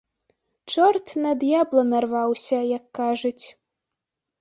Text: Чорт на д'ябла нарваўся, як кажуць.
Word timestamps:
Чорт 0.71 1.07
на 1.27 1.31
д'ябла 1.45 1.83
нарваўся, 1.91 2.59
як 2.77 2.85
кажуць. 3.01 3.45